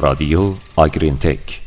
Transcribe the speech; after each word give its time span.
رادیو 0.00 0.52
آگرین 0.76 1.18
تک. 1.18 1.60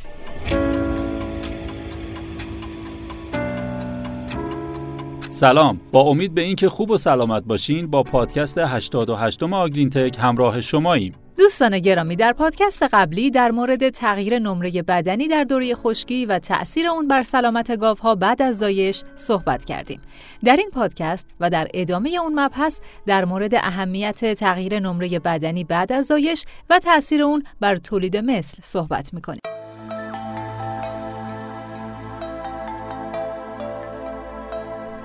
سلام. 5.30 5.82
با 5.92 6.02
امید 6.02 6.34
به 6.34 6.42
اینکه 6.42 6.70
خوب 6.70 6.92
و 6.92 6.98
سلامت 6.98 7.44
باشین 7.44 7.88
با 7.88 8.04
پادکست 8.04 8.58
88 8.58 9.44
آگرین 9.44 9.90
تک 9.90 10.18
همراه 10.20 10.62
شماییم. 10.62 11.14
دوستان 11.38 11.80
گرامی 11.80 12.16
در 12.16 12.34
پادکست 12.34 12.84
قبلی 12.84 13.32
در 13.32 13.52
مورد 13.52 13.90
تغییر 13.90 14.40
نمره 14.40 14.82
بدنی 14.82 15.28
در 15.28 15.44
دوره 15.44 15.76
خشکی 15.76 16.26
و 16.26 16.40
تأثیر 16.40 16.88
اون 16.88 17.08
بر 17.08 17.24
سلامت 17.24 17.78
گاوها 17.78 18.16
بعد 18.16 18.42
از 18.42 18.58
زایش 18.58 19.04
صحبت 19.16 19.66
کردیم. 19.66 20.02
در 20.44 20.56
این 20.56 20.70
پادکست 20.70 21.28
و 21.40 21.50
در 21.50 21.68
ادامه 21.74 22.10
اون 22.24 22.40
مبحث 22.40 22.80
در 23.06 23.26
مورد 23.26 23.56
اهمیت 23.56 24.34
تغییر 24.34 24.80
نمره 24.80 25.20
بدنی 25.20 25.64
بعد 25.64 25.92
از 25.92 26.06
زایش 26.06 26.46
و 26.70 26.80
تأثیر 26.80 27.24
اون 27.24 27.44
بر 27.60 27.76
تولید 27.76 28.18
مثل 28.18 28.58
صحبت 28.62 29.14
می‌کنیم. 29.14 29.42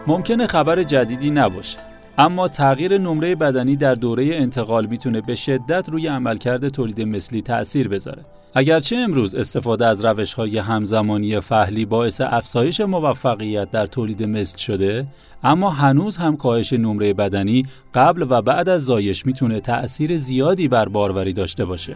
ممکنه 0.07 0.47
خبر 0.47 0.83
جدیدی 0.83 1.31
نباشه 1.31 1.88
اما 2.21 2.49
تغییر 2.49 2.99
نمره 2.99 3.35
بدنی 3.35 3.77
در 3.77 3.95
دوره 3.95 4.25
انتقال 4.25 4.87
می‌تونه 4.87 5.21
به 5.21 5.35
شدت 5.35 5.89
روی 5.89 6.07
عملکرد 6.07 6.69
تولید 6.69 7.01
مثلی 7.01 7.43
تأثیر 7.43 7.89
بذاره. 7.89 8.25
اگرچه 8.55 8.97
امروز 8.97 9.35
استفاده 9.35 9.87
از 9.87 10.05
روش 10.05 10.35
های 10.35 10.59
همزمانی 10.59 11.41
فهلی 11.41 11.85
باعث 11.85 12.21
افزایش 12.21 12.81
موفقیت 12.81 13.71
در 13.71 13.87
تولید 13.87 14.23
مثل 14.23 14.59
شده، 14.59 15.07
اما 15.43 15.71
هنوز 15.71 16.17
هم 16.17 16.37
کاهش 16.37 16.73
نمره 16.73 17.15
بدنی 17.15 17.67
قبل 17.95 18.27
و 18.31 18.43
بعد 18.43 18.69
از 18.69 18.85
زایش 18.85 19.27
می‌تونه 19.27 19.61
تأثیر 19.61 20.17
زیادی 20.17 20.69
بر 20.69 20.89
باروری 20.89 21.33
داشته 21.33 21.65
باشه. 21.65 21.95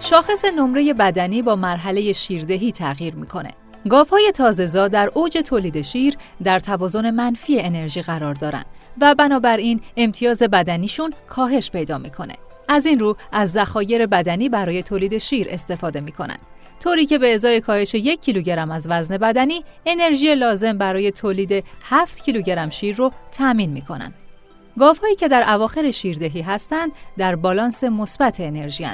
شاخص 0.00 0.44
نمره 0.58 0.94
بدنی 0.94 1.42
با 1.42 1.56
مرحله 1.56 2.12
شیردهی 2.12 2.72
تغییر 2.72 3.14
می‌کنه. 3.14 3.50
گاوهای 3.88 4.32
تازهزا 4.34 4.88
در 4.88 5.10
اوج 5.14 5.38
تولید 5.38 5.80
شیر 5.80 6.16
در 6.44 6.60
توازن 6.60 7.10
منفی 7.10 7.60
انرژی 7.60 8.02
قرار 8.02 8.34
دارند 8.34 8.66
و 9.00 9.14
بنابراین 9.14 9.80
امتیاز 9.96 10.42
بدنیشون 10.42 11.12
کاهش 11.28 11.70
پیدا 11.70 11.98
می‌کنه. 11.98 12.34
از 12.68 12.86
این 12.86 12.98
رو 12.98 13.16
از 13.32 13.52
ذخایر 13.52 14.06
بدنی 14.06 14.48
برای 14.48 14.82
تولید 14.82 15.18
شیر 15.18 15.46
استفاده 15.50 16.00
می‌کنن. 16.00 16.36
طوری 16.80 17.06
که 17.06 17.18
به 17.18 17.34
ازای 17.34 17.60
کاهش 17.60 17.94
یک 17.94 18.20
کیلوگرم 18.20 18.70
از 18.70 18.86
وزن 18.90 19.16
بدنی 19.16 19.64
انرژی 19.86 20.34
لازم 20.34 20.78
برای 20.78 21.10
تولید 21.10 21.64
7 21.84 22.22
کیلوگرم 22.22 22.70
شیر 22.70 22.96
رو 22.96 23.12
تأمین 23.32 23.70
می‌کنن. 23.70 24.12
گاوهایی 24.78 25.16
که 25.16 25.28
در 25.28 25.54
اواخر 25.54 25.90
شیردهی 25.90 26.42
هستند 26.42 26.92
در 27.18 27.36
بالانس 27.36 27.84
مثبت 27.84 28.40
انرژی 28.40 28.86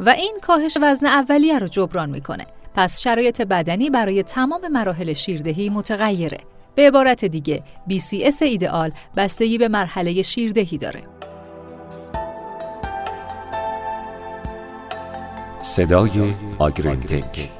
و 0.00 0.10
این 0.10 0.38
کاهش 0.42 0.78
وزن 0.82 1.06
اولیه 1.06 1.58
رو 1.58 1.68
جبران 1.68 2.10
می‌کنه. 2.10 2.46
پس 2.74 3.00
شرایط 3.00 3.42
بدنی 3.42 3.90
برای 3.90 4.22
تمام 4.22 4.68
مراحل 4.68 5.12
شیردهی 5.12 5.68
متغیره. 5.68 6.38
به 6.74 6.86
عبارت 6.86 7.24
دیگه 7.24 7.62
BCS 7.90 8.42
ایدئال 8.42 8.92
بستگی 9.16 9.58
به 9.58 9.68
مرحله 9.68 10.22
شیردهی 10.22 10.78
داره. 10.78 11.02
صدای 15.62 16.34
آگرینتک 16.58 17.57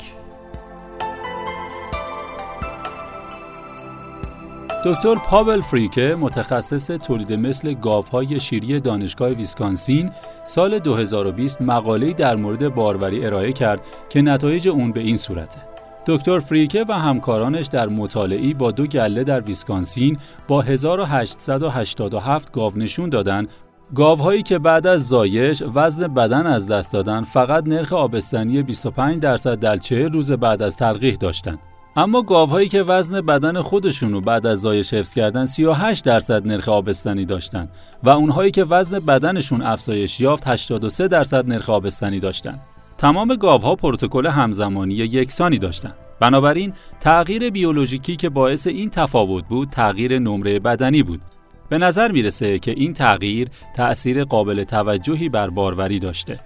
دکتر 4.89 5.15
پاول 5.15 5.61
فریکه 5.61 6.17
متخصص 6.21 6.87
تولید 6.87 7.33
مثل 7.33 7.75
گاوهای 7.75 8.41
شیری 8.41 8.81
دانشگاه 8.81 9.29
ویسکانسین 9.29 10.11
سال 10.45 10.79
2020 10.79 11.63
مقاله‌ای 11.63 12.13
در 12.13 12.37
مورد 12.37 12.75
باروری 12.75 13.27
ارائه 13.27 13.53
کرد 13.53 13.81
که 14.09 14.23
نتایج 14.23 14.69
اون 14.69 14.93
به 14.93 15.01
این 15.01 15.17
صورته. 15.17 15.59
دکتر 16.07 16.39
فریکه 16.39 16.85
و 16.89 16.93
همکارانش 16.93 17.67
در 17.67 17.89
مطالعی 17.89 18.55
با 18.55 18.71
دو 18.71 18.87
گله 18.87 19.25
در 19.25 19.41
ویسکانسین 19.41 20.19
با 20.49 20.63
1887 20.63 22.53
گاو 22.53 22.73
نشون 22.77 23.09
دادن 23.09 23.47
گاوهایی 23.95 24.43
که 24.43 24.59
بعد 24.59 24.87
از 24.87 25.09
زایش 25.09 25.63
وزن 25.75 26.15
بدن 26.15 26.47
از 26.47 26.67
دست 26.67 26.93
دادن 26.93 27.23
فقط 27.23 27.67
نرخ 27.67 27.93
آبستنی 27.93 28.63
25 28.63 29.23
درصد 29.23 29.59
در 29.59 29.77
40 29.77 30.13
روز 30.13 30.33
بعد 30.33 30.63
از 30.63 30.77
تلقیح 30.77 31.15
داشتند. 31.15 31.59
اما 31.99 32.23
گاوهایی 32.23 32.69
که 32.69 32.83
وزن 32.83 33.21
بدن 33.21 33.63
خودشون 33.63 34.13
رو 34.13 34.21
بعد 34.21 34.47
از 34.47 34.61
زایش 34.61 34.95
حفظ 34.95 35.15
کردن 35.15 35.47
38 35.47 36.05
درصد 36.05 36.47
نرخ 36.47 36.69
آبستنی 36.69 37.25
داشتن 37.25 37.69
و 38.03 38.11
اونهایی 38.11 38.51
که 38.51 38.65
وزن 38.65 38.99
بدنشون 38.99 39.63
افزایش 39.63 40.21
یافت 40.21 40.49
83 40.49 41.09
درصد 41.09 41.49
نرخ 41.49 41.71
آبستنی 41.71 42.21
داشتن. 42.21 42.61
تمام 42.99 43.35
گاوها 43.35 43.75
پروتکل 43.75 44.27
همزمانی 44.27 44.95
یکسانی 44.95 45.59
داشتند. 45.59 45.95
بنابراین 46.21 46.73
تغییر 47.01 47.51
بیولوژیکی 47.51 48.17
که 48.17 48.29
باعث 48.29 48.67
این 48.67 48.91
تفاوت 48.91 49.45
بود 49.49 49.69
تغییر 49.69 50.19
نمره 50.19 50.59
بدنی 50.59 51.03
بود. 51.03 51.21
به 51.69 51.79
نظر 51.79 52.13
می‌رسه 52.13 52.59
که 52.59 52.71
این 52.71 52.93
تغییر 52.93 53.49
تأثیر 53.77 54.25
قابل 54.25 54.65
توجهی 54.65 55.29
بر 55.29 55.51
باروری 55.51 55.99
داشته. 55.99 56.41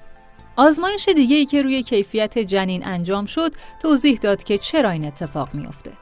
آزمایش 0.56 1.08
دیگه 1.08 1.36
ای 1.36 1.46
که 1.46 1.62
روی 1.62 1.82
کیفیت 1.82 2.38
جنین 2.38 2.86
انجام 2.86 3.26
شد 3.26 3.52
توضیح 3.82 4.18
داد 4.18 4.44
که 4.44 4.58
چرا 4.58 4.90
این 4.90 5.04
اتفاق 5.04 5.48
میافته. 5.54 5.92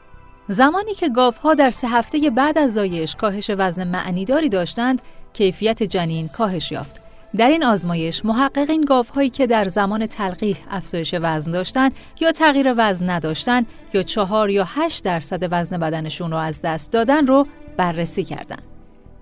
زمانی 0.49 0.95
که 0.95 1.09
گاوها 1.09 1.55
در 1.55 1.71
سه 1.71 1.89
هفته 1.89 2.31
بعد 2.31 2.59
از 2.59 2.75
زایش 2.75 3.17
کاهش 3.17 3.51
وزن 3.59 3.85
معنیداری 3.85 4.49
داشتند، 4.49 5.03
کیفیت 5.33 5.83
جنین 5.83 6.29
کاهش 6.29 6.73
یافت. 6.73 7.01
در 7.37 7.49
این 7.49 7.65
آزمایش 7.65 8.25
محققین 8.25 8.81
گاوهایی 8.81 9.31
که 9.31 9.47
در 9.47 9.69
زمان 9.69 10.07
تلقیح 10.07 10.57
افزایش 10.71 11.15
وزن 11.23 11.51
داشتند 11.51 11.93
یا 12.21 12.33
تغییر 12.33 12.75
وزن 12.77 13.11
نداشتند 13.11 13.67
یا 13.95 14.03
چهار 14.03 14.51
یا 14.51 14.65
هشت 14.69 15.05
درصد 15.05 15.49
وزن 15.51 15.79
بدنشون 15.79 16.31
رو 16.31 16.37
از 16.37 16.63
دست 16.63 16.93
دادن 16.93 17.27
رو 17.27 17.47
بررسی 17.77 18.25
کردند. 18.25 18.63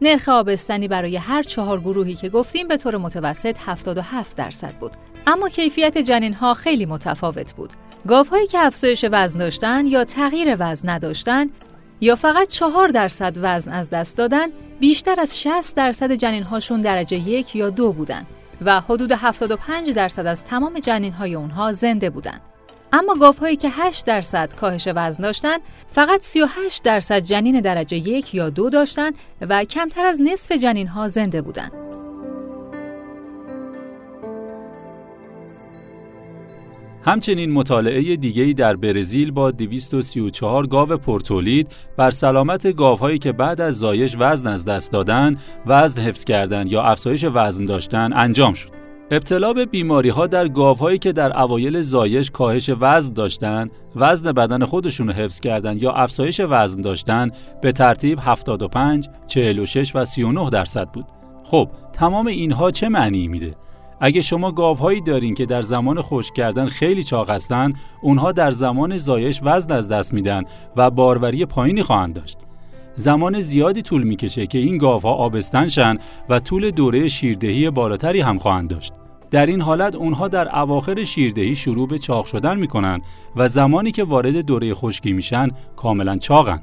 نرخ 0.02 0.28
آبستنی 0.28 0.88
برای 0.88 1.16
هر 1.16 1.42
چهار 1.42 1.80
گروهی 1.80 2.14
که 2.14 2.28
گفتیم 2.28 2.68
به 2.68 2.76
طور 2.76 2.96
متوسط 2.96 3.56
77 3.66 4.36
درصد 4.36 4.72
بود. 4.72 4.92
اما 5.28 5.48
کیفیت 5.48 5.98
جنین 5.98 6.34
ها 6.34 6.54
خیلی 6.54 6.86
متفاوت 6.86 7.52
بود. 7.52 7.70
گاوهایی 8.06 8.46
که 8.46 8.58
افزایش 8.58 9.04
وزن 9.12 9.38
داشتن 9.38 9.86
یا 9.86 10.04
تغییر 10.04 10.56
وزن 10.58 10.88
نداشتن 10.88 11.46
یا 12.00 12.16
فقط 12.16 12.48
چهار 12.48 12.88
درصد 12.88 13.36
وزن 13.42 13.72
از 13.72 13.90
دست 13.90 14.16
دادن 14.16 14.46
بیشتر 14.80 15.20
از 15.20 15.40
60 15.40 15.76
درصد 15.76 16.12
جنین 16.12 16.42
هاشون 16.42 16.80
درجه 16.80 17.16
یک 17.16 17.56
یا 17.56 17.70
دو 17.70 17.92
بودن 17.92 18.26
و 18.60 18.80
حدود 18.80 19.12
75 19.12 19.90
درصد 19.90 20.26
از 20.26 20.44
تمام 20.44 20.78
جنین 20.78 21.12
های 21.12 21.34
اونها 21.34 21.72
زنده 21.72 22.10
بودند. 22.10 22.40
اما 22.92 23.14
گاوهایی 23.14 23.56
که 23.56 23.68
8 23.70 24.06
درصد 24.06 24.54
کاهش 24.54 24.88
وزن 24.94 25.22
داشتند 25.22 25.60
فقط 25.92 26.22
38 26.22 26.82
درصد 26.82 27.18
جنین 27.18 27.60
درجه 27.60 27.96
یک 27.96 28.34
یا 28.34 28.50
دو 28.50 28.70
داشتند 28.70 29.14
و 29.40 29.64
کمتر 29.64 30.06
از 30.06 30.20
نصف 30.20 30.52
جنین 30.52 30.86
ها 30.86 31.08
زنده 31.08 31.42
بودند. 31.42 31.97
همچنین 37.08 37.52
مطالعه 37.52 38.16
دیگری 38.16 38.54
در 38.54 38.76
برزیل 38.76 39.30
با 39.30 39.50
234 39.50 40.66
گاو 40.66 40.88
پرتولید 40.88 41.68
بر 41.96 42.10
سلامت 42.10 42.76
گاوهایی 42.76 43.18
که 43.18 43.32
بعد 43.32 43.60
از 43.60 43.78
زایش 43.78 44.16
وزن 44.18 44.46
از 44.46 44.64
دست 44.64 44.92
دادن، 44.92 45.36
وزن 45.66 46.02
حفظ 46.02 46.24
کردن 46.24 46.66
یا 46.66 46.82
افزایش 46.82 47.24
وزن 47.34 47.64
داشتن 47.64 48.12
انجام 48.12 48.54
شد. 48.54 48.68
ابتلا 49.10 49.52
به 49.52 49.66
بیماری 49.66 50.08
ها 50.08 50.26
در 50.26 50.48
گاوهایی 50.48 50.98
که 50.98 51.12
در 51.12 51.40
اوایل 51.40 51.80
زایش 51.80 52.30
کاهش 52.30 52.70
وزن 52.80 53.14
داشتند، 53.14 53.70
وزن 53.96 54.32
بدن 54.32 54.64
خودشون 54.64 55.06
رو 55.06 55.12
حفظ 55.12 55.40
کردن 55.40 55.78
یا 55.78 55.92
افزایش 55.92 56.40
وزن 56.48 56.80
داشتن 56.80 57.30
به 57.62 57.72
ترتیب 57.72 58.18
75, 58.22 59.08
46 59.26 59.92
و 59.94 60.04
39 60.04 60.50
درصد 60.50 60.88
بود. 60.92 61.06
خب 61.44 61.68
تمام 61.92 62.26
اینها 62.26 62.70
چه 62.70 62.88
معنی 62.88 63.28
میده؟ 63.28 63.54
اگه 64.00 64.20
شما 64.20 64.52
گاوهایی 64.52 65.00
دارین 65.00 65.34
که 65.34 65.46
در 65.46 65.62
زمان 65.62 66.02
خشک 66.02 66.34
کردن 66.34 66.66
خیلی 66.66 67.02
چاق 67.02 67.30
هستند، 67.30 67.74
اونها 68.02 68.32
در 68.32 68.50
زمان 68.50 68.98
زایش 68.98 69.40
وزن 69.42 69.72
از 69.72 69.88
دست 69.88 70.14
میدن 70.14 70.42
و 70.76 70.90
باروری 70.90 71.44
پایینی 71.44 71.82
خواهند 71.82 72.14
داشت. 72.14 72.38
زمان 72.96 73.40
زیادی 73.40 73.82
طول 73.82 74.02
می‌کشه 74.02 74.46
که 74.46 74.58
این 74.58 74.78
گاوها 74.78 75.12
آبستن 75.12 75.68
شن 75.68 75.98
و 76.28 76.40
طول 76.40 76.70
دوره 76.70 77.08
شیردهی 77.08 77.70
بالاتری 77.70 78.20
هم 78.20 78.38
خواهند 78.38 78.70
داشت. 78.70 78.92
در 79.30 79.46
این 79.46 79.60
حالت 79.60 79.94
اونها 79.94 80.28
در 80.28 80.58
اواخر 80.58 81.04
شیردهی 81.04 81.56
شروع 81.56 81.88
به 81.88 81.98
چاق 81.98 82.26
شدن 82.26 82.58
می‌کنن 82.58 83.00
و 83.36 83.48
زمانی 83.48 83.92
که 83.92 84.04
وارد 84.04 84.36
دوره 84.36 84.74
خشکی 84.74 85.12
میشن 85.12 85.48
کاملا 85.76 86.16
چاقن. 86.16 86.62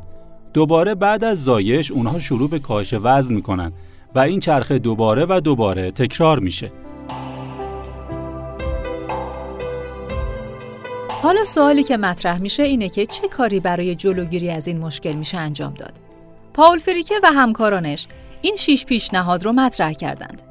دوباره 0.53 0.95
بعد 0.95 1.23
از 1.23 1.43
زایش 1.43 1.91
اونها 1.91 2.19
شروع 2.19 2.49
به 2.49 2.59
کاهش 2.59 2.93
وزن 2.93 3.33
می‌کنن 3.33 3.71
و 4.15 4.19
این 4.19 4.39
چرخه 4.39 4.79
دوباره 4.79 5.25
و 5.29 5.41
دوباره 5.43 5.91
تکرار 5.91 6.39
میشه. 6.39 6.71
حالا 11.25 11.43
سوالی 11.43 11.83
که 11.83 11.97
مطرح 11.97 12.41
میشه 12.41 12.63
اینه 12.63 12.89
که 12.89 13.05
چه 13.05 13.27
کاری 13.27 13.59
برای 13.59 13.95
جلوگیری 13.95 14.49
از 14.49 14.67
این 14.67 14.77
مشکل 14.77 15.13
میشه 15.13 15.37
انجام 15.37 15.73
داد؟ 15.73 15.93
پاول 16.53 16.79
فریکه 16.79 17.15
و 17.23 17.31
همکارانش 17.31 18.07
این 18.41 18.55
شیش 18.55 18.85
پیشنهاد 18.85 19.43
رو 19.43 19.51
مطرح 19.51 19.93
کردند. 19.93 20.41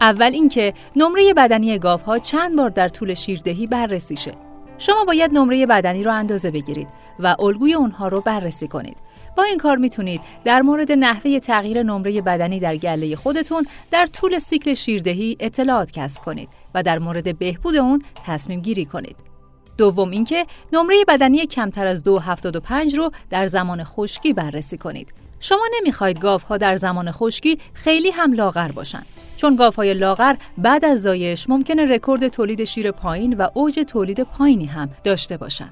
اول 0.00 0.30
اینکه 0.32 0.74
نمره 0.96 1.34
بدنی 1.34 1.78
گاوها 1.78 2.18
چند 2.18 2.56
بار 2.56 2.70
در 2.70 2.88
طول 2.88 3.14
شیردهی 3.14 3.66
بررسی 3.66 4.16
شه. 4.16 4.32
شما 4.78 5.04
باید 5.04 5.32
نمره 5.32 5.66
بدنی 5.66 6.02
رو 6.02 6.12
اندازه 6.12 6.50
بگیرید 6.50 6.88
و 7.18 7.36
الگوی 7.38 7.74
اونها 7.74 8.08
رو 8.08 8.20
بررسی 8.20 8.68
کنید. 8.68 8.96
با 9.36 9.42
این 9.42 9.58
کار 9.58 9.76
می‌تونید 9.76 10.20
در 10.44 10.62
مورد 10.62 10.92
نحوه 10.92 11.38
تغییر 11.38 11.82
نمره 11.82 12.20
بدنی 12.20 12.60
در 12.60 12.76
گله 12.76 13.16
خودتون 13.16 13.66
در 13.90 14.06
طول 14.06 14.38
سیکل 14.38 14.74
شیردهی 14.74 15.36
اطلاعات 15.40 15.90
کسب 15.90 16.20
کنید 16.20 16.48
و 16.74 16.82
در 16.82 16.98
مورد 16.98 17.38
بهبود 17.38 17.76
اون 17.76 18.02
تصمیم 18.26 18.60
گیری 18.60 18.84
کنید. 18.84 19.31
دوم 19.78 20.10
اینکه 20.10 20.46
نمره 20.72 21.04
بدنی 21.08 21.46
کمتر 21.46 21.86
از 21.86 22.02
2.75 22.02 22.94
رو 22.94 23.10
در 23.30 23.46
زمان 23.46 23.84
خشکی 23.84 24.32
بررسی 24.32 24.78
کنید. 24.78 25.14
شما 25.40 25.68
نمی‌خواید 25.80 26.20
گاوها 26.20 26.56
در 26.56 26.76
زمان 26.76 27.12
خشکی 27.12 27.58
خیلی 27.74 28.10
هم 28.10 28.32
لاغر 28.32 28.72
باشن 28.72 29.02
چون 29.36 29.56
گاوهای 29.56 29.94
لاغر 29.94 30.34
بعد 30.58 30.84
از 30.84 31.02
زایش 31.02 31.48
ممکنه 31.48 31.84
رکورد 31.84 32.28
تولید 32.28 32.64
شیر 32.64 32.90
پایین 32.90 33.36
و 33.36 33.48
اوج 33.54 33.80
تولید 33.88 34.20
پایینی 34.20 34.64
هم 34.64 34.90
داشته 35.04 35.36
باشن. 35.36 35.70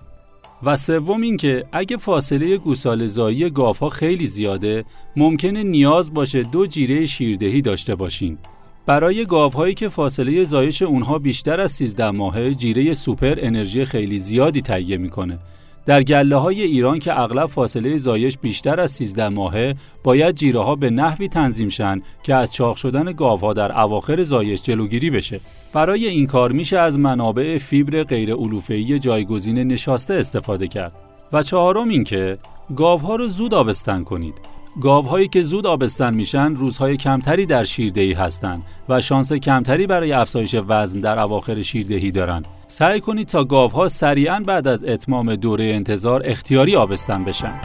و 0.62 0.76
سوم 0.76 1.20
اینکه 1.20 1.64
اگه 1.72 1.96
فاصله 1.96 2.56
گوساله 2.56 3.06
زایی 3.06 3.50
گاوها 3.50 3.88
خیلی 3.88 4.26
زیاده 4.26 4.84
ممکنه 5.16 5.62
نیاز 5.62 6.14
باشه 6.14 6.42
دو 6.42 6.66
جیره 6.66 7.06
شیردهی 7.06 7.62
داشته 7.62 7.94
باشین 7.94 8.38
برای 8.86 9.26
گاوهایی 9.26 9.74
که 9.74 9.88
فاصله 9.88 10.44
زایش 10.44 10.82
اونها 10.82 11.18
بیشتر 11.18 11.60
از 11.60 11.72
13 11.72 12.10
ماهه 12.10 12.54
جیره 12.54 12.94
سوپر 12.94 13.34
انرژی 13.38 13.84
خیلی 13.84 14.18
زیادی 14.18 14.62
تهیه 14.62 14.96
می‌کنه. 14.96 15.38
در 15.86 16.02
گله 16.02 16.36
های 16.36 16.62
ایران 16.62 16.98
که 16.98 17.20
اغلب 17.20 17.46
فاصله 17.46 17.98
زایش 17.98 18.38
بیشتر 18.38 18.80
از 18.80 18.90
13 18.90 19.28
ماهه 19.28 19.74
باید 20.04 20.34
جیره 20.34 20.60
ها 20.60 20.74
به 20.76 20.90
نحوی 20.90 21.28
تنظیم 21.28 21.68
شن 21.68 22.02
که 22.22 22.34
از 22.34 22.52
چاق 22.52 22.76
شدن 22.76 23.12
گاوها 23.12 23.52
در 23.52 23.80
اواخر 23.80 24.22
زایش 24.22 24.62
جلوگیری 24.62 25.10
بشه. 25.10 25.40
برای 25.72 26.06
این 26.06 26.26
کار 26.26 26.52
میشه 26.52 26.78
از 26.78 26.98
منابع 26.98 27.58
فیبر 27.58 28.02
غیر 28.02 28.34
علوفه‌ای 28.34 28.98
جایگزین 28.98 29.58
نشاسته 29.58 30.14
استفاده 30.14 30.68
کرد. 30.68 30.92
و 31.32 31.42
چهارم 31.42 31.88
اینکه 31.88 32.38
گاوها 32.76 33.16
رو 33.16 33.28
زود 33.28 33.54
آبستن 33.54 34.04
کنید. 34.04 34.34
گاوهایی 34.80 35.28
که 35.28 35.42
زود 35.42 35.66
آبستن 35.66 36.14
میشن 36.14 36.54
روزهای 36.54 36.96
کمتری 36.96 37.46
در 37.46 37.64
شیردهی 37.64 38.12
هستند 38.12 38.62
و 38.88 39.00
شانس 39.00 39.32
کمتری 39.32 39.86
برای 39.86 40.12
افزایش 40.12 40.56
وزن 40.68 41.00
در 41.00 41.18
اواخر 41.18 41.62
شیردهی 41.62 42.10
دارند. 42.10 42.48
سعی 42.68 43.00
کنید 43.00 43.28
تا 43.28 43.44
گاوها 43.44 43.88
سریعا 43.88 44.40
بعد 44.46 44.68
از 44.68 44.84
اتمام 44.84 45.36
دوره 45.36 45.64
انتظار 45.64 46.22
اختیاری 46.24 46.76
آبستن 46.76 47.24
بشن. 47.24 47.60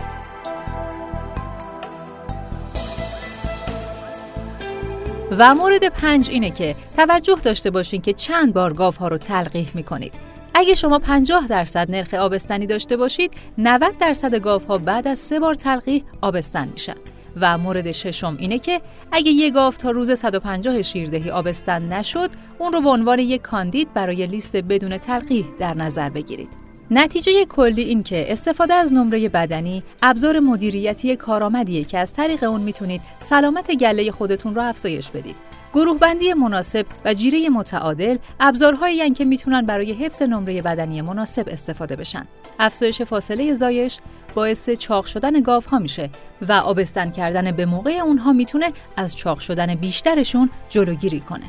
و 5.31 5.56
مورد 5.56 5.88
پنج 5.88 6.30
اینه 6.30 6.50
که 6.50 6.75
توجه 6.98 7.36
داشته 7.44 7.69
باشین 7.69 8.01
که 8.01 8.13
چند 8.13 8.54
بار 8.54 8.74
گاوها 8.74 9.08
رو 9.08 9.18
تلقیح 9.18 9.72
می‌کنید. 9.74 10.13
اگه 10.57 10.75
شما 10.75 11.00
50 11.00 11.48
درصد 11.48 11.92
نرخ 11.92 12.13
آبستنی 12.13 12.66
داشته 12.68 12.98
باشید 12.98 13.31
90 13.57 13.98
درصد 13.98 14.36
گاوها 14.36 14.78
بعد 14.78 15.07
از 15.07 15.19
سه 15.19 15.40
بار 15.40 15.56
تلقیح 15.56 16.04
آبستن 16.22 16.69
میشن. 16.74 16.96
و 17.42 17.57
مورد 17.57 17.92
ششم 17.92 18.38
اینه 18.40 18.60
که 18.60 18.81
اگه 19.12 19.31
یه 19.31 19.52
گاو 19.52 19.74
تا 19.74 19.92
روز 19.92 20.12
150 20.12 20.81
شیردهی 20.81 21.30
آبستن 21.30 21.94
نشد 21.94 22.30
اون 22.57 22.74
رو 22.74 22.81
به 22.81 22.90
عنوان 22.90 23.19
یک 23.19 23.42
کاندید 23.42 23.94
برای 23.94 24.28
لیست 24.28 24.57
بدون 24.57 24.98
تلقیح 24.98 25.46
در 25.60 25.74
نظر 25.74 26.10
بگیرید. 26.10 26.50
نتیجه 26.92 27.46
کلی 27.46 27.81
این 27.81 28.04
که 28.04 28.31
استفاده 28.31 28.74
از 28.74 28.94
نمره 28.94 29.30
بدنی 29.30 29.84
ابزار 30.01 30.40
مدیریتی 30.40 31.16
کارآمدیه 31.16 31.84
که 31.84 31.98
از 31.98 32.13
طریق 32.13 32.44
اون 32.44 32.62
می‌تونید 32.62 33.01
سلامت 33.19 33.72
گله 33.72 34.12
خودتون 34.12 34.56
رو 34.56 34.62
افزایش 34.62 35.10
بدید. 35.10 35.55
گروه 35.75 36.00
بندی 36.00 36.33
مناسب 36.33 36.86
و 37.06 37.13
جیره 37.13 37.50
متعادل 37.50 38.18
ابزارهایی 38.39 39.10
که 39.10 39.25
می‌تونن 39.25 39.66
برای 39.66 39.94
حفظ 39.94 40.22
نمره 40.22 40.62
بدنی 40.62 41.01
مناسب 41.01 41.50
استفاده 41.51 41.95
بشن. 41.95 42.27
افزایش 42.60 43.01
فاصله 43.01 43.54
زایش 43.54 43.98
باعث 44.36 44.69
چاق 44.69 45.06
شدن 45.06 45.42
گاو 45.42 45.63
ها 45.72 45.80
میشه 45.80 46.10
و 46.42 46.54
آبستن 46.54 47.12
کردن 47.12 47.51
به 47.51 47.66
موقع 47.66 47.92
اونها 47.92 48.33
می‌تونه 48.33 48.72
از 48.98 49.16
چاق 49.16 49.39
شدن 49.39 49.75
بیشترشون 49.75 50.50
جلوگیری 50.69 51.19
کنه. 51.19 51.45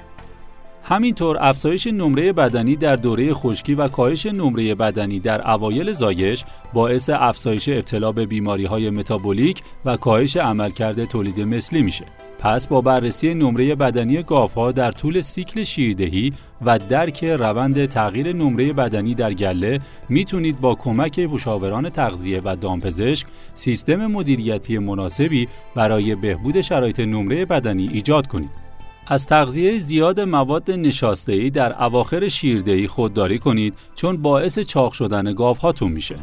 همینطور 0.84 1.38
افزایش 1.40 1.87
نمره 1.87 2.32
بدنی 2.32 2.76
در 2.76 2.96
دوره 2.96 3.34
خشکی 3.34 3.75
و 3.75 3.88
کاهش 3.88 4.26
نمره 4.26 4.75
بدنی 4.75 5.20
در 5.20 5.50
اوایل 5.50 5.93
زایش 5.93 6.44
باعث 6.73 7.11
افزایش 7.11 7.69
ابتلا 7.69 8.12
به 8.12 8.26
بیماری 8.26 8.64
های 8.64 8.90
متابولیک 8.90 9.62
و 9.84 9.96
کاهش 9.96 10.37
عملکرد 10.37 11.05
تولید 11.05 11.40
مثلی 11.40 11.82
میشه. 11.82 12.05
پس 12.38 12.69
با 12.69 12.81
بررسی 12.81 13.35
نمره 13.35 13.75
بدنی 13.75 14.23
گاوها 14.23 14.73
در 14.73 14.93
طول 14.93 15.21
سیکل 15.21 15.65
شیردهی 15.65 16.33
و 16.65 16.79
درک 16.79 17.25
روند 17.25 17.87
تغییر 17.87 18.33
نمره 18.33 18.73
بدنی 18.73 19.15
در 19.15 19.33
گله 19.33 19.81
می‌تونید 20.09 20.61
با 20.61 20.75
کمک 20.75 21.19
مشاوران 21.19 21.91
تغذیه 21.91 22.41
و 22.44 22.56
دامپزشک 22.56 23.27
سیستم 23.55 24.06
مدیریتی 24.06 24.79
مناسبی 24.79 25.49
برای 25.75 26.15
بهبود 26.15 26.61
شرایط 26.61 27.00
نمره 27.00 27.44
بدنی 27.44 27.91
ایجاد 27.93 28.27
کنید. 28.27 28.67
از 29.06 29.27
تغذیه 29.27 29.79
زیاد 29.79 30.21
مواد 30.21 30.71
نشاسته‌ای 30.71 31.50
در 31.50 31.83
اواخر 31.85 32.29
شیردهی 32.29 32.88
خودداری 32.88 33.38
کنید 33.38 33.75
چون 33.94 34.17
باعث 34.17 34.59
چاق 34.59 34.93
شدن 34.93 35.33
گاوهاتون 35.33 35.93
میشه. 35.93 36.17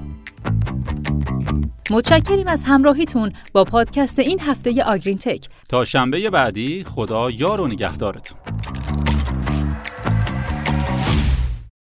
متشکریم 1.93 2.47
از 2.47 2.63
همراهیتون 2.67 3.33
با 3.53 3.63
پادکست 3.63 4.19
این 4.19 4.39
هفته 4.39 4.83
آگرین 4.83 5.17
تک 5.17 5.49
تا 5.69 5.85
شنبه 5.85 6.29
بعدی 6.29 6.83
خدا 6.83 7.31
یار 7.31 7.61
و 7.61 7.67
نگهدارتون. 7.67 8.42